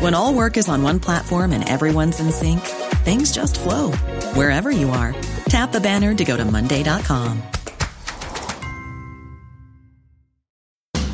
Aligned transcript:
When 0.00 0.14
all 0.14 0.32
work 0.32 0.56
is 0.56 0.66
on 0.66 0.82
one 0.82 0.98
platform 0.98 1.52
and 1.52 1.68
everyone's 1.68 2.20
in 2.20 2.32
sync, 2.32 2.60
things 3.04 3.32
just 3.32 3.60
flow 3.60 3.92
wherever 4.32 4.70
you 4.70 4.88
are. 4.88 5.14
Tap 5.44 5.72
the 5.72 5.80
banner 5.80 6.14
to 6.14 6.24
go 6.24 6.38
to 6.38 6.44
Monday.com. 6.46 7.42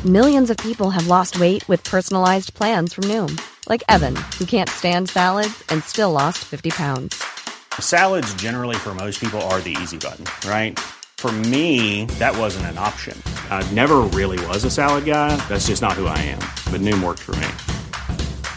Millions 0.05 0.49
of 0.49 0.55
people 0.55 0.89
have 0.91 1.07
lost 1.07 1.37
weight 1.37 1.67
with 1.67 1.83
personalized 1.83 2.53
plans 2.53 2.93
from 2.93 3.03
Noom, 3.05 3.37
like 3.67 3.83
Evan, 3.89 4.15
who 4.39 4.45
can't 4.45 4.69
stand 4.69 5.09
salads 5.09 5.65
and 5.67 5.83
still 5.83 6.13
lost 6.13 6.37
50 6.45 6.69
pounds. 6.69 7.21
Salads, 7.81 8.33
generally, 8.35 8.77
for 8.77 8.93
most 8.93 9.19
people, 9.19 9.41
are 9.51 9.59
the 9.59 9.75
easy 9.81 9.97
button, 9.97 10.23
right? 10.49 10.79
For 11.17 11.33
me, 11.33 12.05
that 12.19 12.37
wasn't 12.37 12.67
an 12.67 12.77
option. 12.77 13.21
I 13.49 13.69
never 13.71 13.97
really 14.15 14.39
was 14.45 14.63
a 14.63 14.71
salad 14.71 15.03
guy. 15.03 15.35
That's 15.49 15.67
just 15.67 15.81
not 15.81 15.91
who 15.93 16.05
I 16.05 16.19
am. 16.19 16.39
But 16.71 16.79
Noom 16.79 17.03
worked 17.03 17.23
for 17.23 17.35
me. 17.35 17.49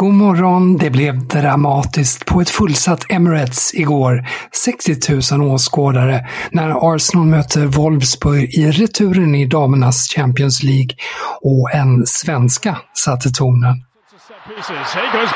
God 0.00 0.14
morgon, 0.14 0.76
det 0.76 0.90
blev 0.90 1.26
dramatiskt 1.26 2.26
på 2.26 2.40
ett 2.40 2.50
fullsatt 2.50 3.06
Emirates 3.08 3.74
igår. 3.74 4.28
60 4.52 5.36
000 5.36 5.50
åskådare 5.52 6.26
när 6.50 6.94
Arsenal 6.94 7.26
möter 7.26 7.66
Wolfsburg 7.66 8.54
i 8.54 8.70
returen 8.70 9.34
i 9.34 9.46
damernas 9.46 10.08
Champions 10.08 10.62
League 10.62 10.90
och 11.40 11.74
en 11.74 12.06
svenska 12.06 12.76
satte 12.94 13.30
tonen. 13.30 13.74
Here 14.94 15.10
goes 15.18 15.32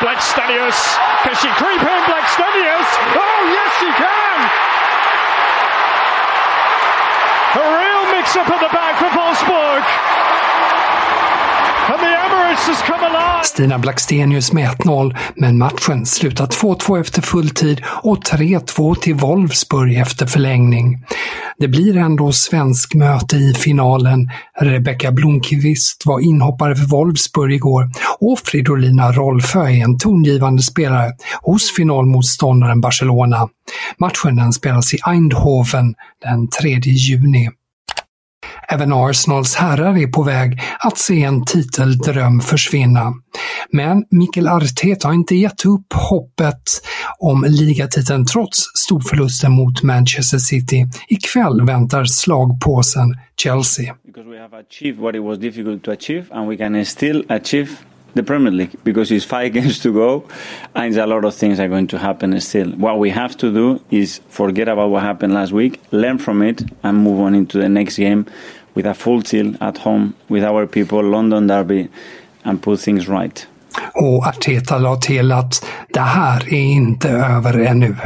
Can 1.24 1.34
she 1.42 1.48
creep? 1.60 1.80
Oh, 1.82 1.98
yes, 3.56 3.72
she 3.80 3.90
can! 4.02 4.38
A 7.60 7.64
real 7.80 8.04
mix-up 8.16 8.48
at 8.54 8.60
the 8.60 8.70
back 8.76 8.94
for 8.98 9.10
Wolfsburg. 9.18 9.84
Stina 13.44 13.78
Blackstenius 13.78 14.52
med 14.52 14.68
1-0, 14.68 15.16
men 15.36 15.58
matchen 15.58 16.06
slutar 16.06 16.46
2-2 16.46 17.00
efter 17.00 17.22
fulltid 17.22 17.82
och 18.02 18.18
3-2 18.18 18.94
till 18.94 19.14
Wolfsburg 19.14 19.98
efter 19.98 20.26
förlängning. 20.26 21.04
Det 21.58 21.68
blir 21.68 21.96
ändå 21.96 22.32
svensk 22.32 22.94
möte 22.94 23.36
i 23.36 23.54
finalen. 23.54 24.30
Rebecka 24.60 25.12
Blomqvist 25.12 26.02
var 26.06 26.20
inhoppare 26.20 26.76
för 26.76 26.86
Wolfsburg 26.86 27.52
igår 27.52 27.90
och 28.20 28.38
Fridolina 28.44 29.12
Rolfö 29.12 29.60
är 29.60 29.84
en 29.84 29.98
tongivande 29.98 30.62
spelare 30.62 31.12
hos 31.42 31.74
finalmotståndaren 31.76 32.80
Barcelona. 32.80 33.48
Matchen 33.98 34.36
den 34.36 34.52
spelas 34.52 34.94
i 34.94 34.98
Eindhoven 35.06 35.94
den 36.22 36.48
3 36.48 36.80
juni. 36.84 37.50
Även 38.68 38.92
Arsenals 38.92 39.54
herrar 39.54 39.98
är 39.98 40.06
på 40.06 40.22
väg 40.22 40.60
att 40.78 40.98
se 40.98 41.22
en 41.22 41.44
titeldröm 41.44 42.40
försvinna. 42.40 43.12
Men 43.72 44.04
Mikkel 44.10 44.48
Arteta 44.48 45.08
har 45.08 45.14
inte 45.14 45.36
gett 45.36 45.64
upp 45.64 45.92
hoppet 45.92 46.62
om 47.18 47.44
ligatiteln 47.48 48.26
trots 48.26 48.58
storförlusten 48.74 49.52
mot 49.52 49.82
Manchester 49.82 50.38
City. 50.38 50.86
Ikväll 51.08 51.66
väntar 51.66 52.04
slagpåsen 52.04 53.16
Chelsea. 53.42 53.94
Because 54.06 54.30
we 54.30 54.40
have 54.40 54.56
achieved 54.56 55.00
what 55.00 55.14
it 55.14 55.22
was 55.22 55.38
difficult 55.38 55.82
to 55.84 55.90
achieve 55.90 56.26
and 56.30 56.48
we 56.48 56.56
can 56.56 56.84
still 56.84 57.24
achieve 57.28 57.70
the 58.14 58.22
Premier 58.22 58.52
League 58.52 58.76
because 58.84 59.10
it's 59.10 59.24
five 59.24 59.52
games 59.58 59.78
to 59.80 59.92
go 59.92 60.24
and 60.74 60.96
a 60.96 61.06
lot 61.06 61.24
of 61.24 61.34
things 61.34 61.60
are 61.60 61.68
going 61.68 61.86
to 61.88 61.98
happen 61.98 62.40
still. 62.40 62.70
What 62.70 62.98
we 62.98 63.10
have 63.10 63.36
to 63.38 63.52
do 63.52 63.80
is 63.90 64.20
forget 64.28 64.68
about 64.68 64.90
what 64.90 65.02
happened 65.02 65.34
last 65.34 65.52
week, 65.52 65.80
learn 65.90 66.18
from 66.18 66.42
it 66.42 66.62
and 66.82 66.98
move 66.98 67.20
on 67.20 67.34
into 67.34 67.58
the 67.58 67.68
next 67.68 67.96
game 67.96 68.26
with 68.74 68.86
a 68.86 68.94
full 68.94 69.22
tilt 69.22 69.56
at 69.60 69.78
home 69.78 70.14
with 70.28 70.44
our 70.44 70.66
people, 70.66 71.02
London 71.02 71.46
Derby 71.46 71.88
and 72.44 72.62
put 72.62 72.80
things 72.80 73.08
right. 73.08 73.46
Och 73.94 74.26
Arteta 74.26 74.78
la 74.78 74.96
till 74.96 75.32
att 75.32 75.66
det 75.92 76.00
här 76.00 76.54
är 76.54 76.60
inte 76.60 77.08
över 77.08 77.58
ännu. 77.58 77.96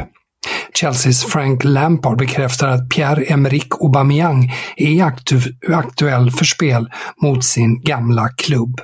Chelseas 0.74 1.24
Frank 1.24 1.64
Lampard 1.64 2.18
bekräftar 2.18 2.68
att 2.68 2.88
Pierre-Emerick 2.88 3.74
Aubameyang 3.80 4.52
är 4.76 5.04
aktu 5.04 5.40
aktuell 5.68 6.30
för 6.30 6.44
spel 6.44 6.88
mot 7.22 7.44
sin 7.44 7.80
gamla 7.80 8.28
klubb. 8.28 8.80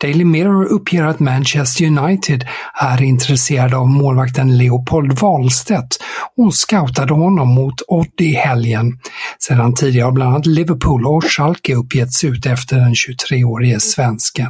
Daily 0.00 0.24
Mirror 0.24 0.64
uppger 0.64 1.04
att 1.04 1.20
Manchester 1.20 1.84
United 1.84 2.44
är 2.74 3.02
intresserade 3.02 3.76
av 3.76 3.88
målvakten 3.88 4.58
Leopold 4.58 5.12
Wahlstedt 5.20 5.98
och 6.36 6.54
scoutade 6.54 7.14
honom 7.14 7.48
mot 7.48 7.82
Odd 7.88 8.20
i 8.20 8.32
helgen. 8.32 8.98
Sedan 9.38 9.74
tidigare 9.74 10.04
har 10.04 10.12
bland 10.12 10.34
annat 10.34 10.46
Liverpool 10.46 11.06
och 11.06 11.24
Schalke 11.24 11.74
uppgetts 11.74 12.24
ut 12.24 12.46
efter 12.46 12.76
den 12.76 12.94
23-årige 12.94 13.80
svensken. 13.80 14.48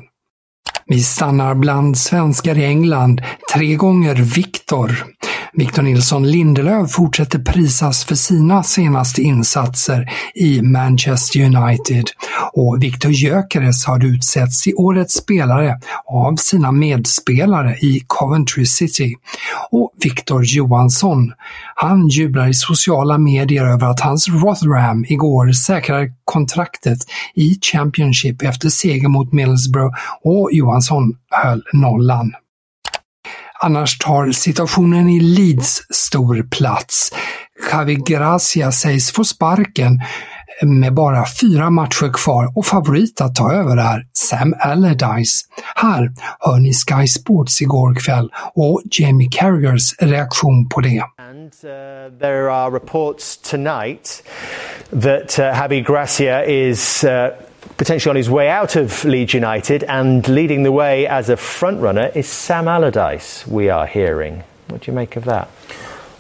Vi 0.87 1.03
stannar 1.03 1.55
bland 1.55 1.99
svenskar 1.99 2.59
i 2.59 2.65
England. 2.65 3.23
Tre 3.55 3.75
gånger 3.75 4.15
Viktor. 4.15 5.05
Victor 5.53 5.83
Nilsson 5.83 6.31
Lindelöf 6.31 6.91
fortsätter 6.91 7.39
prisas 7.39 8.05
för 8.05 8.15
sina 8.15 8.63
senaste 8.63 9.23
insatser 9.23 10.11
i 10.35 10.63
Manchester 10.63 11.41
United 11.41 12.05
och 12.53 12.83
Victor 12.83 13.11
Gyökeres 13.11 13.87
har 13.87 14.05
utsetts 14.05 14.63
till 14.63 14.75
årets 14.77 15.15
spelare 15.15 15.81
av 16.07 16.37
sina 16.37 16.73
medspelare 16.73 17.77
i 17.77 18.03
Coventry 18.07 18.67
City. 18.67 19.15
Och 19.71 19.93
Victor 20.05 20.45
Johansson, 20.45 21.33
han 21.75 22.09
jublar 22.09 22.49
i 22.49 22.55
sociala 22.55 23.19
medier 23.19 23.65
över 23.65 23.87
att 23.87 24.01
hans 24.01 24.29
Rotherham 24.29 25.05
igår 25.09 25.53
säkrade 25.53 26.13
kontraktet 26.25 26.99
i 27.35 27.59
Championship 27.73 28.43
efter 28.43 28.69
seger 28.69 29.09
mot 29.09 29.33
Middlesbrough 29.33 29.97
och 30.25 30.51
Johansson 30.53 31.15
höll 31.31 31.63
nollan. 31.73 32.33
Annars 33.61 33.99
tar 33.99 34.31
situationen 34.31 35.09
i 35.09 35.21
Leeds 35.21 35.83
stor 35.91 36.49
plats. 36.51 37.13
Javi 37.73 37.95
Gracia 37.95 38.73
sägs 38.73 39.13
få 39.13 39.25
sparken 39.25 40.01
med 40.63 40.95
bara 40.95 41.25
fyra 41.41 41.71
matcher 41.71 42.13
kvar 42.13 42.53
och 42.57 42.67
favorit 42.67 43.21
att 43.21 43.35
ta 43.35 43.53
över 43.53 43.77
är 43.77 44.07
Sam 44.13 44.55
Allardyce. 44.61 45.45
Här 45.75 46.13
hör 46.41 46.59
ni 46.59 46.73
Sky 46.73 47.07
Sports 47.07 47.63
igår 47.63 47.95
kväll 47.95 48.31
och 48.55 48.83
Jamie 48.91 49.29
Carragers 49.33 49.95
reaktion 49.99 50.69
på 50.69 50.81
det. 50.81 51.03
And 51.31 51.53
uh, 51.65 52.19
there 52.21 52.53
are 52.53 52.71
reports 52.71 53.37
tonight 53.51 54.23
that 54.91 55.39
uh, 55.39 55.45
Javi 55.45 55.81
Gracia 55.81 56.45
is 56.45 57.05
uh, 57.05 57.48
potentially 57.77 58.11
on 58.11 58.17
his 58.17 58.31
way 58.31 58.49
out 58.49 58.77
of 58.77 59.05
Leeds 59.05 59.35
United 59.35 59.85
and 59.85 60.27
leading 60.29 60.63
the 60.63 60.73
way 60.73 61.07
as 61.07 61.29
a 61.29 61.37
front 61.37 61.81
runner 61.81 62.11
is 62.15 62.29
Sam 62.29 62.69
Allardyce, 62.69 63.47
we 63.47 63.69
are 63.69 63.87
hearing. 63.87 64.43
What 64.69 64.83
do 64.83 64.91
you 64.91 64.95
make 64.95 65.17
of 65.17 65.25
that? 65.25 65.49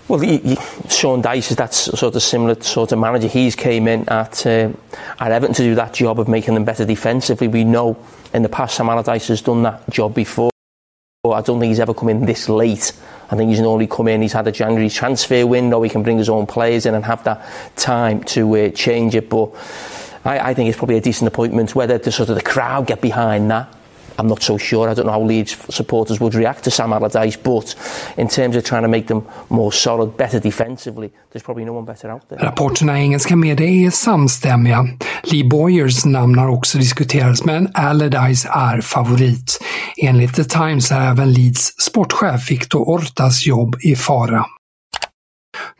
Well, 0.09 0.21
he, 0.21 0.39
he, 0.39 0.56
Sean 0.89 1.23
Dyche 1.23 1.50
is 1.50 1.56
that 1.56 1.75
sort 1.75 2.15
of 2.15 2.23
similar 2.23 2.61
sort 2.62 2.93
of 2.93 2.99
manager. 2.99 3.29
He's 3.29 3.55
came 3.55 3.87
in 3.87 4.09
at 4.09 4.47
uh, 4.47 4.73
at 5.19 5.33
Everton 5.33 5.55
to 5.56 5.62
do 5.62 5.75
that 5.75 5.93
job 5.93 6.19
of 6.19 6.29
making 6.29 6.55
them 6.55 6.65
better 6.65 6.87
defensively. 6.87 7.47
We 7.47 7.65
know 7.65 8.03
in 8.33 8.43
the 8.43 8.49
past 8.49 8.77
Sam 8.77 8.89
Allardyce 8.89 9.29
has 9.29 9.43
done 9.43 9.65
that 9.65 9.89
job 9.91 10.15
before. 10.15 10.51
I 11.27 11.43
don't 11.43 11.61
think 11.61 11.71
he's 11.71 11.81
ever 11.81 11.93
come 11.93 12.09
in 12.09 12.25
this 12.25 12.49
late. 12.49 12.93
I 13.31 13.37
think 13.37 13.51
he's 13.51 13.61
normally 13.61 13.87
come 13.87 14.09
in, 14.09 14.23
he's 14.23 14.33
had 14.33 14.47
a 14.47 14.53
January 14.53 14.89
transfer 14.89 15.47
window, 15.47 15.83
he 15.83 15.91
can 15.91 16.03
bring 16.03 16.17
his 16.17 16.31
own 16.31 16.47
players 16.47 16.87
in 16.87 16.94
and 16.94 17.05
have 17.05 17.25
that 17.25 17.47
time 17.77 18.25
to 18.25 18.56
uh, 18.56 18.71
change 18.71 19.15
it. 19.15 19.29
But 19.29 19.55
I, 20.29 20.51
I, 20.51 20.55
think 20.55 20.69
it's 20.69 20.79
probably 20.79 20.99
a 20.99 21.01
decent 21.01 21.29
appointment. 21.29 21.75
Whether 21.75 21.99
the 21.99 22.13
sort 22.13 22.29
of 22.29 22.37
the 22.37 22.43
crowd 22.43 22.87
get 22.87 23.01
behind 23.01 23.51
that, 23.51 23.67
I'm 24.19 24.27
not 24.27 24.43
so 24.43 24.59
sure. 24.59 24.89
I 24.89 24.95
don't 24.95 25.07
know 25.07 25.13
how 25.13 25.23
Leeds 25.23 25.57
supporters 25.69 26.21
would 26.21 26.35
react 26.35 26.65
to 26.65 26.71
Sam 26.71 26.93
Allardyce, 26.93 27.37
but 27.37 27.77
in 28.17 28.29
terms 28.29 28.57
of 28.57 28.65
trying 28.65 28.83
to 28.83 28.89
make 28.89 29.07
them 29.07 29.23
more 29.49 29.73
solid, 29.73 30.17
better 30.17 30.41
defensively, 30.41 31.11
there's 31.31 31.45
probably 31.45 31.65
no 31.65 31.73
one 31.73 31.85
better 31.85 32.11
out 32.11 32.29
there. 32.29 32.39
Rapporterna 32.39 32.99
i 32.99 33.03
engelska 33.03 33.37
medier 33.37 33.87
är 33.87 33.91
samstämmiga. 33.91 34.89
Lee 35.23 35.45
Boyers 35.45 36.05
namn 36.05 36.39
har 36.39 36.49
också 36.49 36.79
diskuterats, 36.79 37.45
men 37.45 37.71
Allardyce 37.75 38.49
är 38.53 38.81
favorit. 38.81 39.59
Enligt 39.97 40.35
The 40.35 40.45
Times 40.45 40.93
är 40.93 41.11
även 41.11 41.33
Leeds 41.33 41.75
sportchef 41.79 42.51
Victor 42.51 42.89
Ortas 42.89 43.47
jobb 43.47 43.77
i 43.81 43.97
fara. 43.97 44.45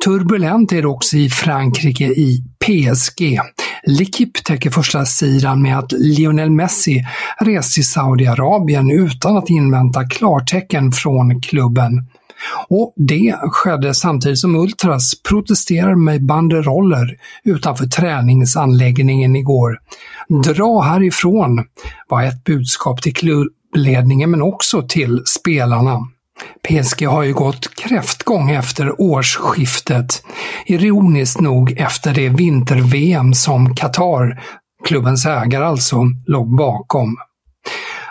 Turbulent 0.05 0.73
är 0.73 0.83
det 0.83 0.89
också 0.89 1.17
i 1.17 1.31
Frankrike 1.31 2.05
i 2.05 2.43
PSG. 2.65 3.41
L'Equipe 3.87 4.43
täcker 4.45 4.71
första 4.71 5.05
sidan 5.05 5.63
med 5.63 5.79
att 5.79 5.93
Lionel 5.93 6.51
Messi 6.51 7.05
rest 7.41 7.75
till 7.75 7.87
Saudiarabien 7.87 8.91
utan 8.91 9.37
att 9.37 9.51
invänta 9.51 10.05
klartecken 10.05 10.93
från 10.93 11.41
klubben. 11.41 12.07
Och 12.69 12.95
det 12.97 13.35
skedde 13.43 13.95
samtidigt 13.95 14.39
som 14.39 14.57
Ultras 14.57 15.23
protesterade 15.29 15.97
med 15.97 16.25
banderoller 16.25 17.17
utanför 17.45 17.87
träningsanläggningen 17.87 19.37
igår. 19.37 19.79
Dra 20.45 20.81
härifrån 20.81 21.65
var 22.09 22.23
ett 22.23 22.45
budskap 22.45 23.03
till 23.03 23.15
klubbledningen 23.15 24.31
men 24.31 24.43
också 24.43 24.83
till 24.83 25.23
spelarna. 25.27 25.99
PSG 26.69 27.07
har 27.07 27.23
ju 27.23 27.35
gått 27.35 27.75
kräftgång 27.75 28.51
efter 28.51 29.01
årsskiftet. 29.01 30.23
Ironiskt 30.67 31.41
nog 31.41 31.73
efter 31.79 32.15
det 32.15 32.29
vinter-VM 32.29 33.35
som 33.35 33.75
Qatar, 33.75 34.43
klubbens 34.85 35.27
ägare 35.27 35.65
alltså, 35.65 35.97
låg 36.27 36.57
bakom. 36.57 37.17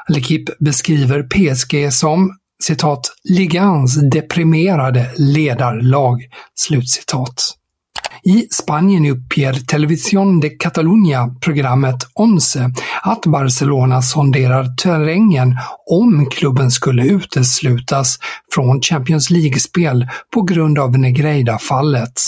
L'Equipe 0.10 0.52
beskriver 0.60 1.24
PSG 1.24 1.94
som 1.94 2.38
citat, 2.64 3.02
ligans 3.24 4.10
deprimerade 4.12 5.12
ledarlag. 5.18 6.22
Slutcitat. 6.56 7.54
I 8.24 8.48
Spanien 8.52 9.06
uppger 9.06 9.54
Televisión 9.54 10.40
de 10.40 10.50
Catalunya, 10.50 11.36
programmet 11.42 12.08
Once, 12.14 12.72
att 13.04 13.26
Barcelona 13.26 14.02
sonderar 14.02 14.76
terrängen 14.78 15.58
om 15.92 16.26
klubben 16.26 16.72
skulle 16.72 17.06
uteslutas 17.06 18.20
från 18.54 18.82
Champions 18.82 19.30
League-spel 19.30 20.08
på 20.34 20.42
grund 20.42 20.80
av 20.80 21.00
Negreida-fallet. 21.00 22.22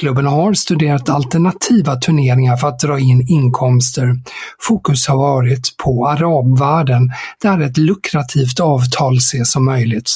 Klubben 0.00 0.26
har 0.26 0.54
studerat 0.54 1.08
alternativa 1.08 1.96
turneringar 1.96 2.56
för 2.56 2.68
att 2.68 2.78
dra 2.78 2.98
in 2.98 3.26
inkomster. 3.28 4.14
Fokus 4.60 5.06
har 5.08 5.16
varit 5.16 5.76
på 5.76 6.08
arabvärlden 6.08 7.12
där 7.42 7.60
ett 7.60 7.76
lukrativt 7.76 8.60
avtal 8.60 9.16
ses 9.16 9.50
som 9.50 9.64
möjligt. 9.64 10.10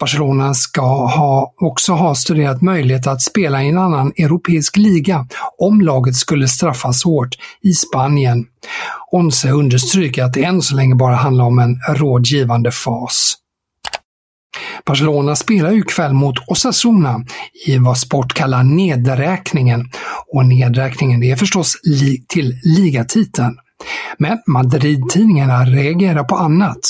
Barcelona 0.00 0.54
ska 0.54 1.06
ha, 1.06 1.54
också 1.60 1.92
ha 1.92 2.14
studerat 2.14 2.62
möjlighet 2.62 3.06
att 3.06 3.22
spela 3.22 3.62
i 3.62 3.68
en 3.68 3.78
annan 3.78 4.12
europeisk 4.16 4.76
liga 4.76 5.26
om 5.58 5.80
laget 5.80 6.16
skulle 6.16 6.48
straffas 6.48 7.04
hårt 7.04 7.34
i 7.62 7.72
Spanien. 7.72 8.46
Onse 9.12 9.50
understryker 9.50 10.24
att 10.24 10.32
det 10.32 10.44
än 10.44 10.62
så 10.62 10.74
länge 10.74 10.94
bara 10.94 11.14
handlar 11.14 11.44
om 11.44 11.58
en 11.58 11.76
rådgivande 11.88 12.70
fas. 12.70 13.36
Barcelona 14.86 15.36
spelar 15.36 15.70
ju 15.70 15.80
ikväll 15.80 16.12
mot 16.12 16.34
Osasuna 16.46 17.24
i 17.66 17.78
vad 17.78 17.98
Sport 17.98 18.34
kallar 18.34 18.62
nedräkningen. 18.62 19.90
Och 20.32 20.46
nedräkningen 20.46 21.22
är 21.22 21.36
förstås 21.36 21.80
li 21.82 22.24
till 22.28 22.60
ligatiteln. 22.62 23.56
Men 24.18 24.38
Madrid-tidningarna 24.46 25.64
reagerar 25.64 26.24
på 26.24 26.34
annat, 26.34 26.80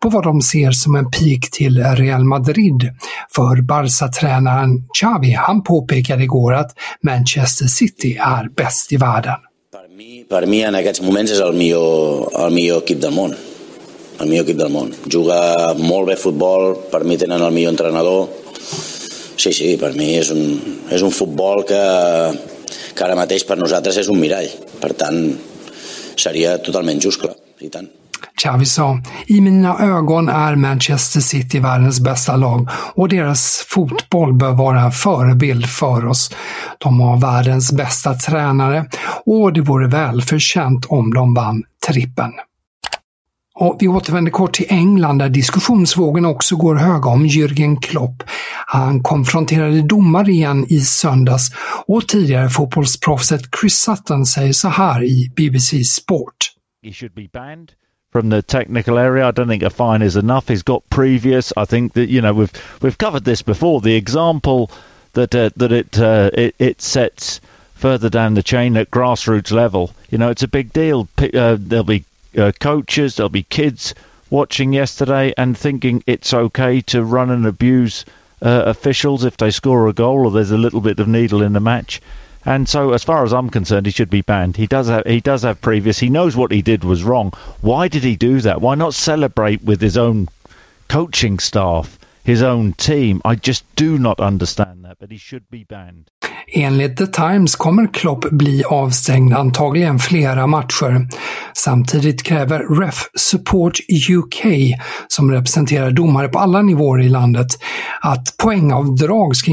på 0.00 0.08
vad 0.08 0.24
de 0.24 0.42
ser 0.42 0.70
som 0.70 0.94
en 0.94 1.10
pik 1.10 1.50
till 1.50 1.84
Real 1.84 2.24
Madrid. 2.24 2.90
För 3.36 3.62
Barca-tränaren 3.62 4.84
Xavi, 5.00 5.32
han 5.32 5.62
påpekade 5.62 6.22
igår 6.22 6.54
att 6.54 6.78
Manchester 7.00 7.66
City 7.66 8.16
är 8.20 8.48
bäst 8.56 8.92
i 8.92 8.96
världen. 8.96 9.40
Per 9.72 9.96
mi, 9.96 10.24
per 10.28 10.46
mi 10.46 10.62
en 10.62 10.74
aquests 10.74 11.02
moments 11.02 11.32
és 11.32 11.40
el 11.40 11.52
millor, 11.56 12.28
el 12.44 12.52
millor 12.54 12.82
equip 12.82 13.00
del 13.00 13.12
món. 13.12 13.34
El 14.20 14.28
millor 14.30 14.46
equip 14.46 14.60
del 14.60 14.72
món. 14.72 14.92
Juga 15.12 15.74
molt 15.76 16.08
bé 16.08 16.16
futbol, 16.16 16.70
per 16.92 17.02
mi 17.04 17.18
tenen 17.20 17.42
el 17.42 17.52
millor 17.52 17.74
entrenador. 17.74 18.28
Sí, 19.36 19.52
sí, 19.52 19.74
per 19.80 19.92
mi 19.96 20.14
és 20.16 20.30
un, 20.32 20.42
és 20.92 21.04
un 21.04 21.12
futbol 21.12 21.64
que, 21.68 21.82
que 22.94 23.04
ara 23.04 23.18
mateix 23.18 23.44
per 23.48 23.58
nosaltres 23.60 24.00
és 24.04 24.08
un 24.12 24.20
mirall. 24.20 24.48
Per 24.80 24.92
tant, 24.96 25.20
seria 26.20 26.58
totalment 26.58 27.04
just, 27.04 27.20
clar, 27.20 27.34
i 27.60 27.68
tant. 27.68 27.90
Xavi 28.42 28.66
sa, 28.66 28.98
i 29.26 29.40
mina 29.40 29.78
ögon 29.78 30.28
är 30.28 30.56
Manchester 30.56 31.20
City 31.20 31.60
världens 31.60 32.00
bästa 32.00 32.36
lag 32.36 32.68
och 32.94 33.08
deras 33.08 33.64
fotboll 33.68 34.34
bör 34.34 34.52
vara 34.52 34.80
en 34.80 34.92
förebild 34.92 35.66
för 35.66 36.06
oss. 36.06 36.30
De 36.78 37.00
har 37.00 37.20
världens 37.20 37.72
bästa 37.72 38.14
tränare 38.14 38.86
och 39.26 39.52
det 39.52 39.60
vore 39.60 39.88
välförtjänt 39.88 40.86
om 40.88 41.14
de 41.14 41.34
vann 41.34 41.62
trippen. 41.88 42.32
Och 43.58 43.76
vi 43.80 43.88
återvänder 43.88 44.30
kort 44.30 44.52
till 44.52 44.66
England 44.68 45.18
där 45.18 45.28
diskussionsvågen 45.28 46.24
också 46.24 46.56
går 46.56 46.74
höga 46.74 47.08
om 47.08 47.26
Jürgen 47.26 47.80
Klopp. 47.80 48.22
Han 48.66 49.02
konfronterade 49.02 49.82
domare 49.82 50.30
igen 50.30 50.66
i 50.68 50.80
söndags 50.80 51.50
och 51.86 52.08
tidigare 52.08 52.48
fotbollsproffset 52.48 53.40
Chris 53.60 53.78
Sutton 53.78 54.26
säger 54.26 54.52
så 54.52 54.68
här 54.68 55.02
i 55.02 55.30
BBC 55.36 55.84
Sport. 55.84 56.52
He 56.82 56.92
should 56.92 57.14
be 57.14 57.28
banned 57.32 57.72
from 58.12 58.30
the 58.30 58.42
technical 58.42 58.98
area. 58.98 59.28
I 59.28 59.32
don't 59.32 59.48
think 59.48 59.62
a 59.62 59.70
fine 59.70 60.06
is 60.06 60.16
enough. 60.16 60.50
He's 60.50 60.62
got 60.62 60.88
previous. 60.88 61.52
I 61.56 61.66
think 61.66 61.92
that 61.92 62.08
you 62.08 62.20
know 62.20 62.32
we've 62.32 62.52
we've 62.80 62.98
covered 62.98 63.24
this 63.24 63.42
before. 63.42 63.80
The 63.80 63.96
example 63.96 64.70
that 65.12 65.34
uh, 65.34 65.50
that 65.56 65.72
it, 65.72 65.98
uh, 65.98 66.30
it 66.32 66.54
it 66.58 66.82
sets 66.82 67.40
further 67.74 68.10
down 68.10 68.34
the 68.34 68.42
chain 68.42 68.76
at 68.76 68.90
grassroots 68.90 69.52
level. 69.52 69.90
You 70.10 70.18
know, 70.18 70.30
it's 70.30 70.44
a 70.44 70.48
big 70.48 70.72
deal. 70.72 71.08
Uh, 71.18 71.56
there'll 71.58 71.84
be 71.84 72.04
uh, 72.36 72.52
coaches, 72.58 73.16
there'll 73.16 73.28
be 73.28 73.42
kids 73.42 73.94
watching 74.30 74.72
yesterday 74.72 75.32
and 75.36 75.56
thinking 75.56 76.02
it's 76.06 76.34
okay 76.34 76.80
to 76.82 77.02
run 77.02 77.30
and 77.30 77.46
abuse 77.46 78.04
uh, 78.42 78.64
officials 78.66 79.24
if 79.24 79.36
they 79.36 79.50
score 79.50 79.88
a 79.88 79.92
goal 79.92 80.26
or 80.26 80.30
there's 80.30 80.50
a 80.50 80.58
little 80.58 80.80
bit 80.80 80.98
of 80.98 81.08
needle 81.08 81.42
in 81.42 81.52
the 81.52 81.60
match. 81.60 82.00
And 82.44 82.68
so, 82.68 82.92
as 82.92 83.02
far 83.02 83.24
as 83.24 83.32
I'm 83.32 83.50
concerned, 83.50 83.86
he 83.86 83.92
should 83.92 84.10
be 84.10 84.22
banned. 84.22 84.56
He 84.56 84.68
does 84.68 84.86
have 84.88 85.04
he 85.04 85.20
does 85.20 85.42
have 85.42 85.60
previous. 85.60 85.98
He 85.98 86.10
knows 86.10 86.36
what 86.36 86.52
he 86.52 86.62
did 86.62 86.84
was 86.84 87.02
wrong. 87.02 87.32
Why 87.60 87.88
did 87.88 88.04
he 88.04 88.14
do 88.14 88.40
that? 88.42 88.60
Why 88.60 88.76
not 88.76 88.94
celebrate 88.94 89.64
with 89.64 89.80
his 89.80 89.96
own 89.96 90.28
coaching 90.88 91.40
staff, 91.40 91.98
his 92.22 92.42
own 92.42 92.72
team? 92.72 93.20
I 93.24 93.34
just 93.34 93.64
do 93.74 93.98
not 93.98 94.20
understand 94.20 94.84
that. 94.84 94.98
But 95.00 95.10
he 95.10 95.16
should 95.16 95.50
be 95.50 95.64
banned. 95.64 96.08
Enligt 96.52 96.96
The 96.96 97.06
Times 97.06 97.56
kommer 97.56 97.94
Klopp 97.94 98.30
bli 98.30 98.64
avstängd 98.64 99.34
antagligen 99.34 99.98
flera 99.98 100.46
matcher. 100.46 101.08
Samtidigt 101.56 102.22
kräver 102.22 102.80
Ref 102.80 103.08
Support 103.14 103.78
UK, 104.10 104.46
som 105.08 105.30
representerar 105.30 105.90
domare 105.90 106.28
på 106.28 106.38
alla 106.38 106.62
nivåer 106.62 107.00
i 107.00 107.08
landet, 107.08 107.46
att 108.00 108.36
poängavdrag 108.42 109.36
ska 109.36 109.52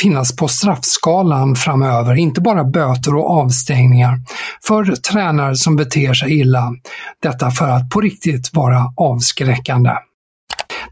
finnas 0.00 0.36
på 0.36 0.48
straffskalan 0.48 1.56
framöver, 1.56 2.14
inte 2.14 2.40
bara 2.40 2.64
böter 2.64 3.14
och 3.14 3.30
avstängningar, 3.30 4.20
för 4.66 4.84
tränare 4.84 5.56
som 5.56 5.76
beter 5.76 6.14
sig 6.14 6.38
illa. 6.40 6.72
Detta 7.22 7.50
för 7.50 7.68
att 7.68 7.90
på 7.90 8.00
riktigt 8.00 8.54
vara 8.54 8.84
avskräckande. 8.96 9.90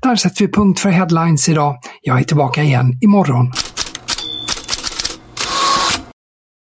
Där 0.02 0.16
sätter 0.16 0.46
vi 0.46 0.52
punkt 0.52 0.80
för 0.80 0.90
headlines 0.90 1.48
idag. 1.48 1.78
Jag 2.02 2.20
är 2.20 2.24
tillbaka 2.24 2.62
igen 2.62 2.98
imorgon. 3.00 3.52